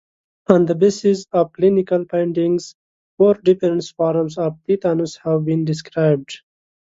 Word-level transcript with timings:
On 0.47 0.65
the 0.65 0.73
basis 0.73 1.27
of 1.31 1.53
clinical 1.53 2.05
findings, 2.09 2.73
four 3.19 3.35
different 3.35 3.83
forms 3.95 4.35
of 4.39 4.57
tetanus 4.67 5.17
have 5.17 5.45
been 5.45 5.63
described. 5.63 6.41